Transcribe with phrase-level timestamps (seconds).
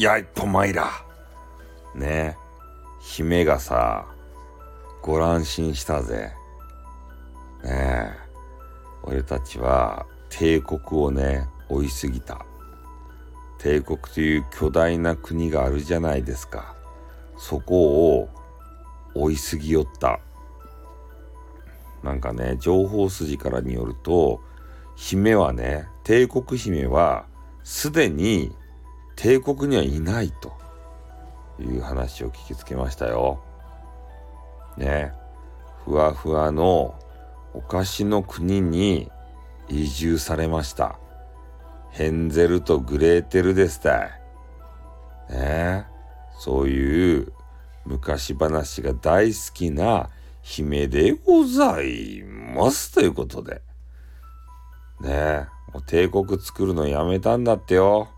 [0.00, 0.90] やいぽまいら。
[1.94, 2.36] ね
[3.00, 4.06] 姫がさ、
[5.02, 6.32] ご乱心したぜ。
[7.64, 8.12] ねえ。
[9.02, 12.44] 俺たちは帝国をね、追いすぎた。
[13.58, 16.76] 帝国という巨大な国があるじゃないですか。
[17.36, 18.28] そこを
[19.14, 20.20] 追いすぎよった。
[22.02, 24.40] なんかね、情報筋からによると、
[24.94, 27.26] 姫はね、帝国姫は
[27.64, 28.54] すでに
[29.18, 30.56] 帝国にはいないと
[31.58, 33.42] いう話を聞きつけましたよ。
[34.76, 35.12] ね、
[35.84, 36.94] ふわふわの
[37.52, 39.10] お菓子の国に
[39.68, 41.00] 移住されました。
[41.90, 44.10] ヘンゼルとグレーテルですたい。
[45.30, 45.84] ね
[46.38, 47.32] そういう
[47.86, 50.10] 昔話が大好きな
[50.42, 53.62] 姫でございますということで。
[55.00, 58.10] ねえ、もう帝国作るのやめたんだってよ。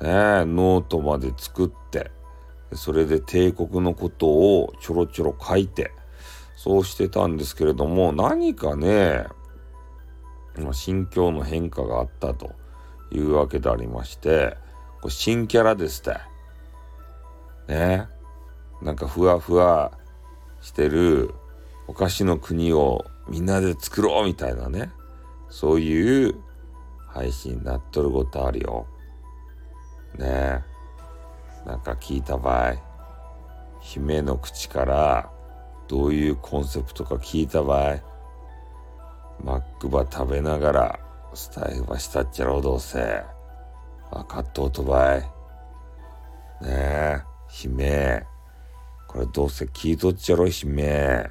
[0.00, 0.08] ね、
[0.44, 2.10] ノートまで作って、
[2.72, 5.92] それで帝国のことをちょろちょろ書いて、
[6.56, 9.26] そうしてたんですけれども、何かね、
[10.72, 12.52] 心境の変化があったと
[13.10, 14.56] いうわけでありまして、
[15.00, 16.18] これ新キャラですって。
[17.68, 18.08] ね。
[18.82, 19.92] なんかふわふわ
[20.60, 21.34] してる
[21.86, 24.90] お菓子の国をみんなで作ろうみたいなね。
[25.48, 26.34] そういう
[27.08, 28.86] 配信になっとることあるよ。
[30.18, 30.62] ね。
[31.66, 32.74] なんか聞いた場合、
[33.80, 35.30] 姫の口から
[35.88, 37.96] どういうコンセプトか聞いた場合、
[39.42, 41.00] マックバ食べながら
[41.34, 43.22] スタイフばしたっちゃろうどうせ。
[44.10, 45.20] 分かっとうとばい。
[45.20, 45.28] ね
[46.62, 48.24] え、姫。
[49.08, 50.82] これどうせ聞いとっちゃろ、姫。
[50.82, 51.30] ね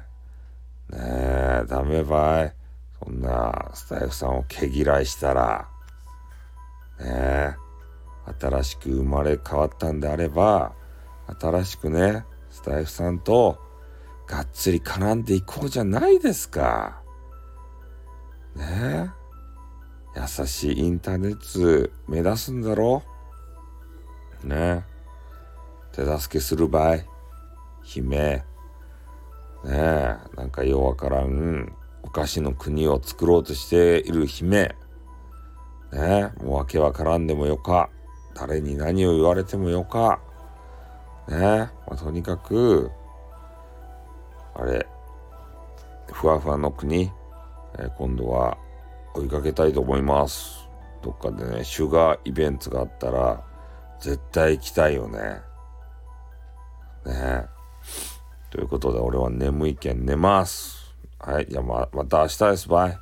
[0.90, 2.54] え、ダメばい。
[3.02, 5.73] そんなスタイフさんを毛嫌いしたら。
[8.44, 10.74] 新しく生まれ変わったんであれば、
[11.40, 13.58] 新しくね、スタイフさんと
[14.26, 17.00] がっつり絡んでいこうじゃないですか。
[18.54, 19.10] ね
[20.14, 20.20] え。
[20.20, 23.02] 優しいインターネット目指すんだろ
[24.44, 24.82] ねえ。
[25.92, 26.98] 手助けする場合、
[27.82, 28.10] 姫。
[28.10, 28.44] ね
[29.64, 30.16] え。
[30.36, 31.72] なんかようわからん、
[32.02, 34.76] お菓子の国を作ろうとしている姫。
[35.92, 36.42] ねえ。
[36.44, 37.88] もうわけわからんでもよか。
[38.34, 40.20] 誰に何を言われてもよか。
[41.28, 41.38] ね。
[41.38, 42.90] まあ、とにかく、
[44.54, 44.86] あれ、
[46.12, 47.10] ふわふわの国、
[47.78, 48.56] えー、今度は
[49.14, 50.68] 追いかけたいと思います。
[51.02, 53.42] どっかでね、シュガーイベントがあったら、
[54.00, 55.40] 絶対行きたいよね。
[57.06, 57.46] ね
[58.50, 60.94] ということで、俺は眠いけん寝ます。
[61.18, 62.98] はい、じゃあままた明日です、バイ。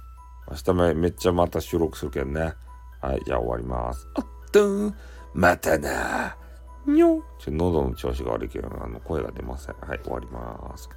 [0.51, 2.55] 明日めめっちゃまた収録するけんね。
[3.01, 4.09] はい、じゃあ終わります。
[4.15, 4.93] あっと
[5.35, 6.37] またな
[6.87, 9.77] にょちょ喉の調子が悪いけど、あの声が出ません。
[9.81, 10.89] はい、終わります。